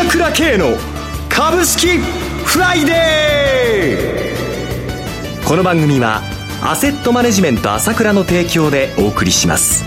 [0.00, 0.78] 朝倉慶の
[1.28, 5.46] 株式フライデー。
[5.46, 6.22] この番組は
[6.62, 9.84] アセットマネジメント朝倉の提供でお送りします。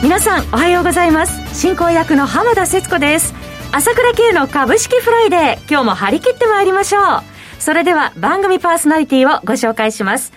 [0.00, 1.60] 皆さんおはようございます。
[1.60, 3.34] 進行役の浜田節子です。
[3.72, 7.04] 朝倉慶の株式フライデー今日も張り切ってまいりましょう。
[7.58, 10.32] それでは番組パーソナリティをご紹介します。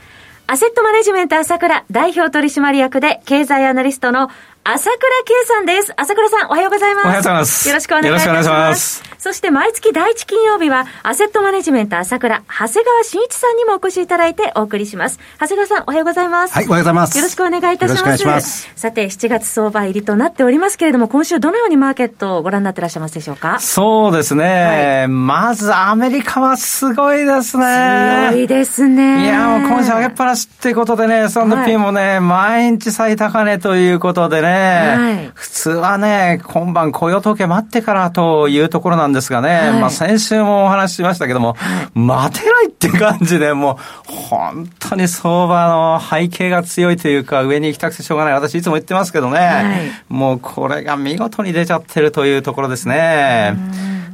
[0.48, 4.32] アセットマネジメント朝倉代表取締役で経済アナリストの
[4.68, 5.94] 朝倉圭さんです。
[5.96, 7.06] 朝倉さん、おはようございます。
[7.06, 7.70] おはようございます。
[7.70, 8.50] よろしくお願いします。
[8.50, 9.04] ます。
[9.20, 15.20] そして毎月第一金曜日は、アセットマネジメント朝倉、長谷川慎一さんにもお越しいただいてお送りします。
[15.40, 16.54] 長谷川さん、おはようございます。
[16.56, 17.16] はい、おはようございます。
[17.16, 17.96] よろしくお願いいたします。
[17.96, 18.72] よろしくお願いします。
[18.76, 23.60] さて、7月相場入りとなっておりますけれども、今週どのようにマーケットをご覧になってらっしゃいますでしょうか？
[23.60, 25.04] そうですね。
[25.04, 28.30] はい、まず、アメリカはすごいですね。
[28.32, 29.26] 強いですね。
[29.26, 48.34] いや、もう今週上げっぱなしっていうことでね、S&P もね、はい、毎日最高値ということでね、はい、普通はね、今晩雇用統計待ってからというところなんですがね、はい、まあ先週もお話ししましたけども、はい、待てないって感じで、もう本当に相場の背景が強いというか、上に行きたくてしょうがない。
[48.34, 49.66] 私いつも言ってますけどね、はい、
[50.10, 53.56] もうこれが見事に出ちゃってるというところですね。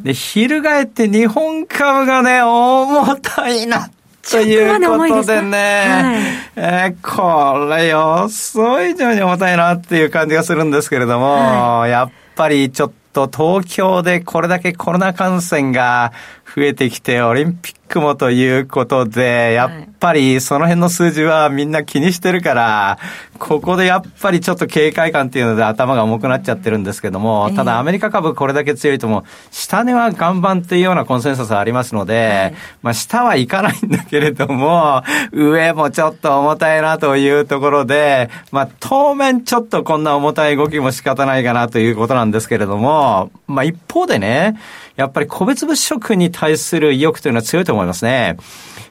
[0.04, 3.90] で、翻って日本株がね、重たいな
[4.30, 6.22] ということでね、はい、
[6.56, 16.14] えー、これ予想以上に重たいなっていう感じがするんですけれども、はい、やっぱりちょっと東京でこれだけコロナ感染が
[16.56, 22.98] 増えてきて、オリンピックもということで、やっぱりその辺の数字はみんな気にしてるから、
[23.40, 44.58] ここでやっぱりちょっと警戒感っていうので頭が重くなっちゃってるんですけども、ただアメリカ株これだけ強いとも、下値は岩盤っていうようなコンセンサスありますので、まあ下はいかないんだけれども、上もちょっと重たいなというところで、まあ当面ちょっとこんな重たい動きも仕方ないかなということなんですけれども、まあ一方でね、
[45.02, 48.38] やっぱり個別物色に対する意欲というのは強いと思いますね。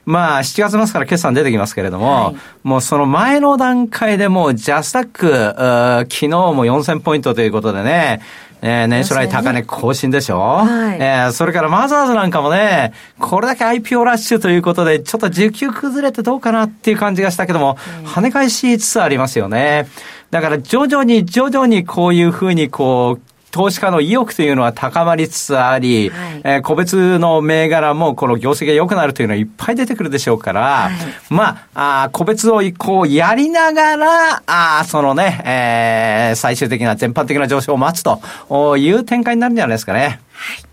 [0.05, 5.31] まあ、7月末から決算出てきますけれども、はい、もうその前の段階でもうジャスタック、
[6.11, 8.21] 昨日も4000ポイントということでね、
[8.63, 19.87] えー、年初来高値更新でしょ、はい、えー、それからマザーズなんかもね、これだけ IPO ラッシュということで、ちょっと需給崩れてどうかなっていう感じがしたけども、うん、跳ね返しつつありますよね。
[20.29, 30.93] だから徐々に徐々にこういうふうにこう、投資家の意欲というのは高まりつつあり、はい、えー、個別の銘柄もこの業績が良くなるというのはいっぱい出てくるでしょうから、はい、
[31.29, 40.21] まあ、あ個別をこうやりながら、あそのね、えー、最終的な全般的な上昇を待つという展開になるんじゃないですかね。
[40.33, 40.70] はい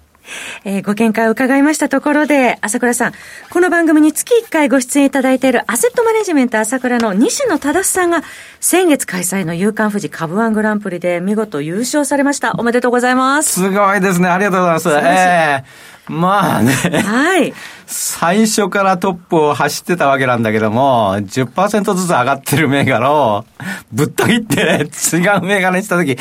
[0.65, 3.12] えー、ご見解を伺いましたところで、朝倉さん、
[3.50, 8.22] この番組に月1回ご出演いただいているアセットマネジメント朝倉の西野忠さんが、
[8.61, 12.55] 先月開催の夕刊富士株ワングランプリで見事優勝されました。
[12.59, 13.61] おめでとうございます。
[13.61, 14.28] すごいですね。
[14.28, 14.89] ありがとうございます。
[14.91, 16.72] えー、まあね。
[16.72, 17.55] はい。
[17.87, 23.45] 最初からトップを走ってたわけなんだけども、10%ずつ上がってる銘柄を
[23.93, 26.16] ぶっと切って違う銘柄にしたとき、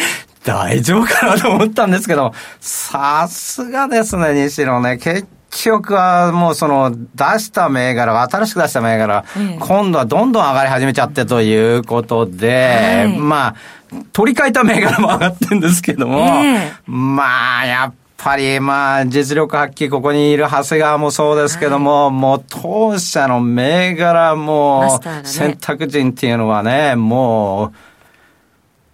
[0.47, 4.97] 大丈夫かなと思ったんですけど、さすがですね、西野ね。
[4.97, 5.27] 結
[5.65, 9.25] 局はもうその出した銘柄、新しく出した銘柄、
[9.59, 13.55] 今度はどんどん上がり始めちゃってということで、はい、まあ、
[14.13, 27.86] 取り替えた銘柄も上がってるんですけども、えー、まあ、やっぱり、まあ、実力発揮、ここにいる長谷川もそうですけども、はい、もう当社の銘柄も、選択人っていうのはね、もう、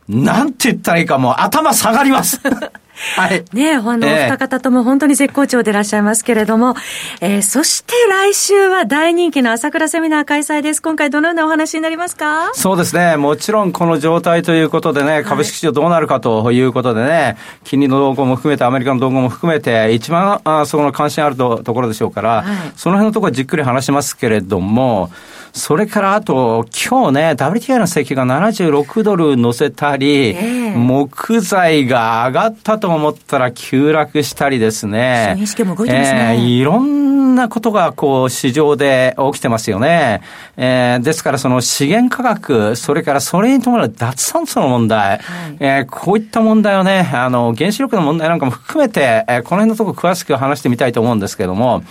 [0.08, 2.40] なんて言ったらいいかもう頭下がります。
[3.18, 3.44] はい。
[3.54, 6.76] ねあの、えー、二方とも本当に絶好調でいらっしゃいますけれども、
[7.22, 10.82] えー、そして来週は大人気の朝倉セミナー開催です。
[10.82, 12.52] 今回どのようなお話になりますか？
[12.54, 13.18] そうですね。
[13.18, 25.12] もちろんこの状態ということでね、株式市場どうなるかということでね、金利の動向も含めて、アメリカの動向も含めて、一番あそこの関心あるとところでしょうから、はい、その辺のところはじっくり話しますけれども、
[25.54, 35.36] それからあと、今日ね、WTI の石油が76ドル乗せたり、えー、木材が上がったと思ったら急落したりですね。
[35.40, 36.36] 意識も動いてますね。
[36.36, 40.22] えー、いろんなことがこう市場で起きてますよね。
[40.58, 45.20] えー、ですからその資源価格、それからそれに伴う脱炭素の問題、はい、
[45.60, 51.84] えー、こういった問題をね、あの、原子力の問題なんかも含めて、えー、この辺のところ詳しく話してみたいと思うんですけども、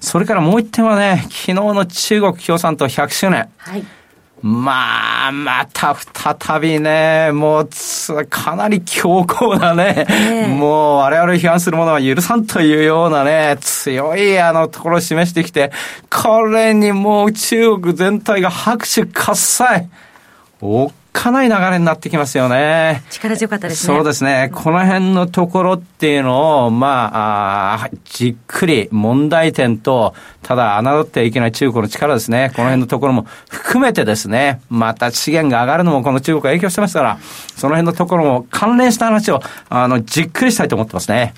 [0.00, 3.48] それからもう一点はね、昨日の中国共産党100周年。
[3.58, 3.84] はい。
[4.42, 7.68] まあ、また再びね、もう、
[8.28, 15.72] かなり強硬なね、えー、もう我々批判するものは許さんというようなね、強いあのところを示してきて、
[16.10, 19.88] これにもう中国全体が拍手喝采。
[20.60, 23.02] おかない流れになってきますよね。
[23.08, 23.96] 力強かったですね。
[23.96, 24.50] そうですね。
[24.52, 32.52] この辺のところっていうのを、まあ、あじっくり問題点と、ただ侮ってはいけない中国の力ですね。
[32.54, 37.18] この辺のところも含めてですね、また資源が上がるのもこの中国が影響してますから、
[37.56, 39.40] その辺のところも関連した話を、
[39.70, 41.32] あの、じっくりしたいと思ってますね。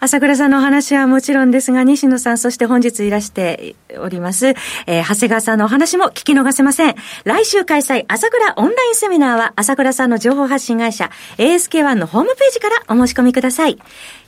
[0.00, 4.48] 朝倉さんのお話はもちろんですが、西野さん、そして本日いらしております、
[4.86, 6.94] えー、長谷川さんのお話も聞き逃せません。
[7.24, 13.78] 来週開催、朝倉オンラインセミナーは、朝倉さんの情報発信会社、ASK1 のホームページからお申し込みください。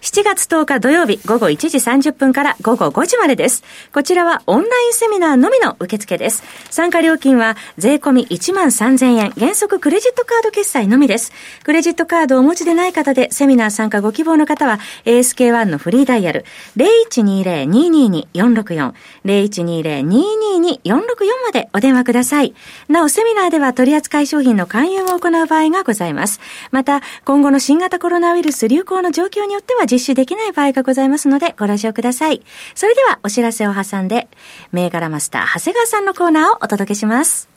[0.00, 3.64] 7月10日土曜日午後1時30分から午後5時までです。
[3.92, 6.44] こちらはオンラインセミナーのみの受付です。
[6.70, 11.32] 参加料金は税込み1万3000円、原則クレジットカード決済のみです。
[11.64, 16.44] クレジットカードをお持ちでない方でセミナー参加ご希望の方は ASK1 のフリーダイヤル
[16.76, 18.92] 0120-222-464
[19.24, 21.00] 0120-222-464
[21.44, 22.54] までお電話ください。
[22.88, 26.38] なおセミナーでは取扱い商品の勧誘を行う場合がございます。
[26.70, 32.42] また今後の新型コロナウイルス流行の状況によっては実施できない場合がございますので、ご了承ください。
[32.74, 34.28] それでは、お知らせを挟んで、
[34.72, 37.48] 銘柄マスター、長谷川さんのコーナーをお届けします。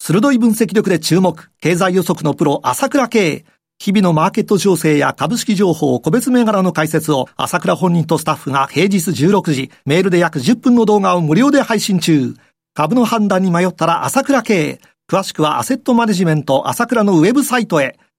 [0.00, 3.44] 鋭い分析力で注目、経済予測のプロ、朝倉慶。
[3.80, 12.34] 日々のマーケット情勢や株式情報、個別銘柄の解説を、朝倉本人とスタッフが平日16時、メールで約10分の動画を無料で配信中。
[12.74, 14.80] 株の判断に迷ったら朝倉慶。
[15.10, 17.98] 詳しくはアセットマネジメント朝倉のウェブサイトへ。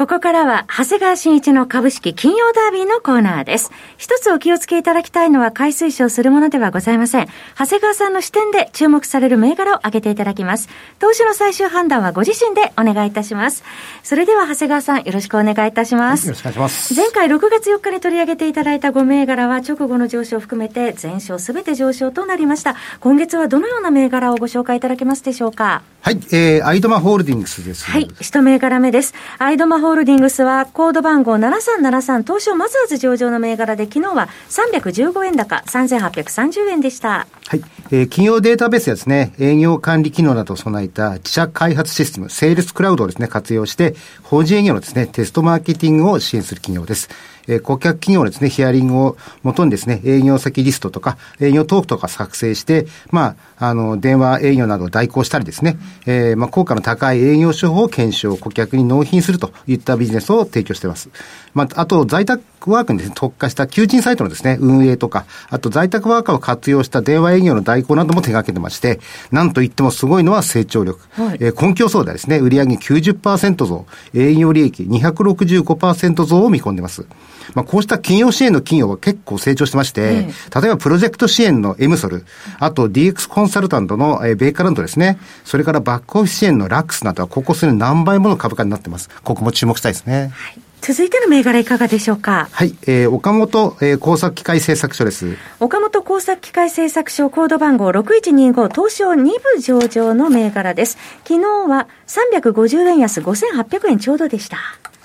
[0.00, 3.70] ここからは、長谷川新一の株式金曜ダービーのコーナーです。
[3.98, 7.28] 一つお気をつけいただきたいのは、買い推奨するものではございません。
[7.58, 10.70] 長谷川さんの視点で注目される銘柄を挙げていただきます。
[11.00, 13.62] 投資の最終判断はご自身でお願いいたします。
[14.02, 16.28] それでは、長谷川さん、よろしくお願いいたします。
[16.28, 16.94] よろしくお願いします。
[16.94, 22.74] 前回6月4日に取り上げていただいた5銘柄は、直後の上昇を含めて、全勝すべて上昇となりました。
[23.00, 25.82] 今月はどのような銘柄をご紹介いただけますでしょうか？
[26.00, 27.84] はい、えー、アイドマホールディングスです。
[27.84, 29.12] はい、一銘柄目です。
[29.36, 37.26] アイドマホホールディングスは、コード番号7373、東証マザーズ上場の銘柄で、昨日は315円高、3830円でした。
[37.48, 37.62] はい。
[37.90, 47.08] えー、企業データベースやですね、営業管理機能などを備えた自社開発システム、セールスクラウドをですね、活用して、法人営業のですね、テストマーケティングを支援する企業です。
[47.48, 61.10] えー、顧客企業のですね、ヒアリングをもとにですね、営業先リストとか、営業トークとか作成して、まあ、あの、電話営業などを代行したりですね、えー、まあ、効果の高い営業手法を検証、顧客に納品するといったビジネスを提供しています。
[61.54, 71.00] まあ、あと、在宅ワークにね、特化した求人サイトのですね、運営とか、あと在宅ワーカーを活用した電話営業の代行なども手掛けてまして、なんといってもすごいのは成長力。
[71.12, 77.06] はい、えー、根拠層ではですね、売上90%増、営業利益265%増を見込んでいます。
[77.54, 82.24] まあ、こうした企業支援の企業は結構成長してまして、例えばプロジェクト支援のエムソル、
[82.58, 89.08] あと DX コンサルタントの、えー、ベイカラントですね、それからバックオフィス支援のラックスなどはここ数年何倍もの株価になってます。
[89.22, 90.30] ここも注目したいですね。
[90.32, 92.48] はい続いての銘柄いかがでしょうか？
[92.50, 95.36] はい、えー、岡本、えー、工作機械製作所です。
[95.60, 100.96] 岡本工作機械製作所コード番号6125東証2部上場の銘柄です。
[101.24, 104.58] 昨日は350円安5800円ちょうどでした。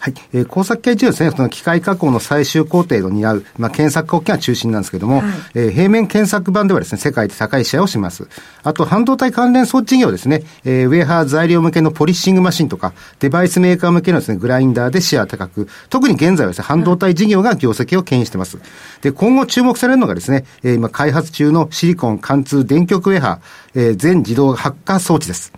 [0.06, 0.14] はい。
[0.34, 8.28] えー、工作系中ですね、その機械加工の最終工程を担う、まあ、検索工機が中心なんですけれども、はい、えー、平面検索版ではですね、世界で高いシェアをします。
[8.62, 18.60] あと、半導体関連装置業ですね、えー、ウェハー材料向けのポリッシングマシンとか、デバイスメーカー向けのですね、グラインダーでシェア高く、特に現在はですね、半導体事業が業績を牽引しています。
[19.02, 25.52] で、今後注目されるのがですね、えー、今開発中のシリコン貫通電極ウェハー、えー、全自動発火装置です。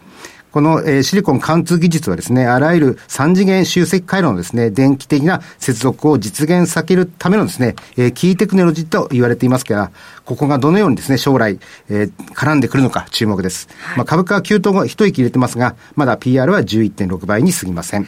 [0.57, 9.91] この、えー、シリコン貫通技術はですね、あらゆる3次元集積回路のですね、電気的な接続を実現させるためのですね、えー、キーテクノロジーと言われていますから、
[10.25, 11.59] ここがどのようにですね、将来、
[11.89, 13.69] えー、絡んでくるのか注目です。
[13.81, 18.07] はい、まあ、株価は急騰後一息入れてますが、まだ PR は11.6倍に過ぎません。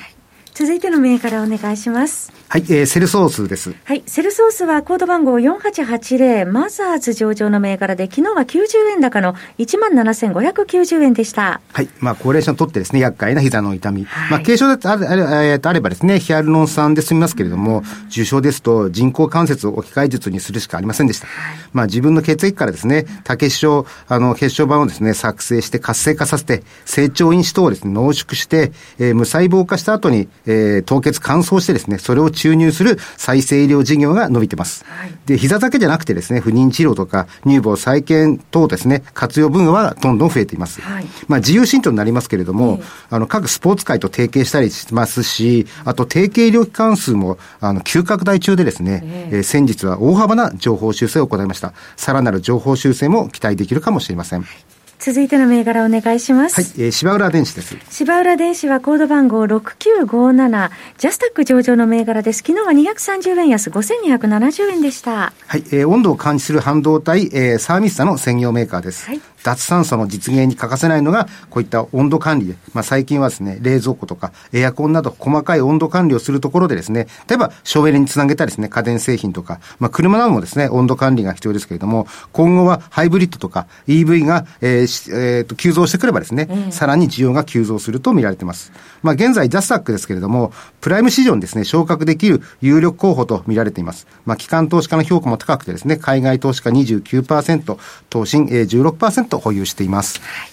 [0.54, 2.32] 続いての銘柄お願いします。
[2.52, 3.76] はい、えー、セルソースです。
[3.84, 11.62] はい、セルソースはコード番号4880、マザーズ上場の銘柄で、昨日は90円高の17,590円でした。
[11.72, 14.04] はい、まあ、高齢者にとってですね、厄介な膝の痛み。
[14.06, 21.28] はい、まあ、軽症であれあれあればですね、ヒアルロン酸で済みますけれども、重症ですと人工関節を置き換え術にするしかありませんでした。
[21.28, 34.84] はい、まあ、自分の血液からですね、多血症、あの、血小板をですね、作成して活性化させて、成長因子等をですね、濃縮して、えー、無細胞化した後に、えー、凍結乾燥してですね、それを注入する再生医療事業が伸びてます。
[34.88, 40.82] はい、で、膝だけじゃなくてですね、不妊治療とか乳房再建等ですね、活用分野はどんどん増えています。
[40.82, 51.74] はい、まあ、自由診療になりますけれども、えー、あの、各スポーツ界と提携したりしますし、あと、提携医療機関数も、あの、急拡大中でですね、えー、えー、先日は大幅な情報修正を行いました。
[51.96, 54.46] さらなる情報修正も期待できるかもしれません。
[55.00, 56.56] 続いての銘柄お願いします。
[56.56, 57.78] はい、えー、芝浦電子です。
[57.90, 62.40] 芝浦電子はコード番号6957、ジャスタック上場の銘柄です。
[62.46, 65.32] 昨日は230円安、5270円でした。
[65.48, 69.06] はい、えー、温度を感知する半導体、えー、サーミスタの専業メーカーです。
[69.06, 69.22] はい。
[69.44, 88.72] 脱炭素の実現に欠かせないのが、こういった温度管理で、まあ、最近はですね、冷蔵庫とかエアコンなど細かい温度管理をするところでですね、例えば省エネにつなげたですね、家電製品とか、まあ、車などもですね、温度管理が必要ですけれども、今後はハイブリッドとか EV が、えーえー、と急増してくればですね、うん、さらに需要が急増すると見られています。
[89.02, 94.08] まあ、現在、ジャスタックですけれども、プライム市場にですね、昇格できる有力候補と見られています。
[94.26, 97.78] まあ、機関投資家の評価も高くてですね、海外投資家29%、
[98.10, 100.20] 投信16%保有しています。。
[100.20, 100.50] はい、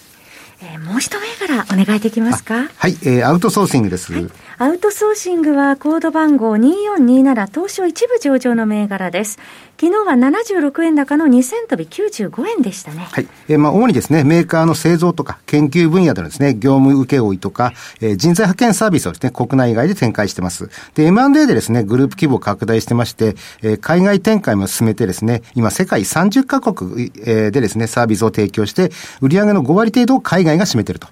[0.61, 2.69] えー、もう一銘柄お願いできますか？
[2.75, 9.39] はい、えー、アウトソーシングです、はい、アウトソーシングはコード番号2427東証一部上場の銘柄です。
[9.79, 13.07] 昨日は76円高の2000飛び95円でしたね。
[13.11, 13.27] はい。
[13.47, 20.71] えー、まあ、主にですね、メーカーの製造とか研究分野でのですね、業務請負とか、えー、人材派遣サービスをですね、国内外で展開してます。
[20.95, 28.89] で、M&A でですね、グループ規模を拡大してまして、えー、海外展開も進めてですね、今世界30カ国、えー、でですね、サービスを提供して、
[29.21, 31.07] 売上の5割程度を海外が占めていると。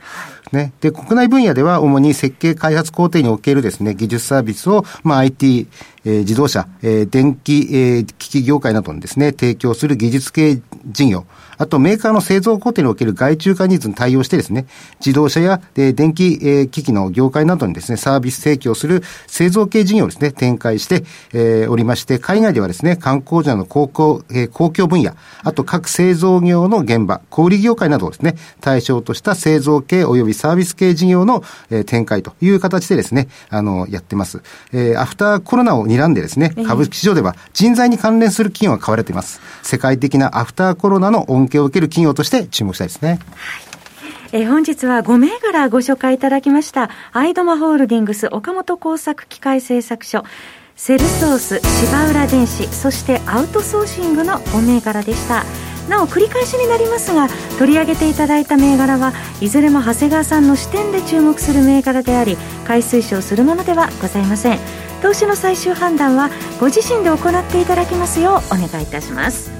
[0.51, 0.73] ね。
[0.81, 5.67] で、国内分野では主に設計開発工程におけるですね、技術サービスを、まあ、IT、
[6.05, 11.25] えー、自動車、えー、電気、えー、機器業界などにですね、提供する技術系事業、
[11.57, 14.65] あとメーカーの製造工程における外注化ニーズに対応してですね、
[14.99, 34.41] 自動車や、えー、電気、えー、機器の業界などにですね、サービス提供する製造系事業をですね、展開して、えー、おりまして、海外ではですね、観光者の公共、えー、公共分野、あと各製造業の現場、小売業界などをですね、対象とした製造系及びサービス系事業の、えー、展開という形でですね、あの、やってます。
[34.73, 39.41] えー、アフターコロナを睨んでですね、株式市場では人材に関連する企業が買われています。
[39.63, 43.09] 世界的なアフターコロナの恩恵を受ける企業として注目したいですね。
[43.09, 43.19] はい
[44.31, 46.89] えー、本日は5銘柄ご紹介いただきました。
[47.13, 50.23] アイドマホールディングス岡本工作機械製作所、
[50.75, 55.45] セルソース、芝浦電子、そしてアウトソーシングの5銘柄でした。
[55.89, 57.27] なお繰り返しになりますが
[57.59, 64.59] 取り上げていただいた銘柄はいずれも長谷川さんの視点で注目する銘柄であり買い推奨するものではございません
[65.05, 69.51] 投資の最終判断はご自身で行っていただきますようお願いいたします。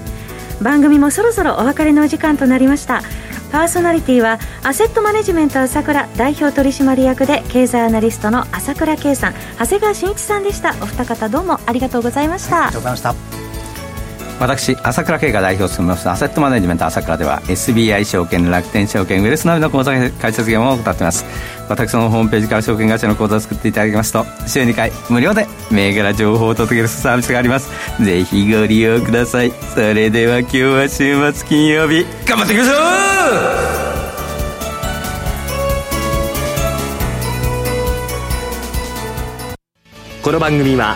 [0.59, 3.03] 番組もそろそろお別れのお時間となりました。
[3.51, 10.71] パーソナリティはアセットマネジメント朝倉代表取締役で経済アナリストの朝倉圭さん長谷川慎一さんでした。
[10.81, 13.44] お二方どうもありがとうございました、ありがとうございました。
[14.39, 21.25] 私朝倉慶が代表を務めますアセットマネジメント朝倉では SBI 証券楽天証券ウェルスナビの口座開設業務を行っています。
[21.69, 27.71] 私のホームページから証券会社の口座を作っていただきますと週2回無料で銘柄情報を届けるサービスがあります。
[28.03, 29.51] ぜひご利用ください。
[29.73, 32.75] それでは今日は週末金曜日頑張っていきましょう。
[40.21, 40.95] この番組は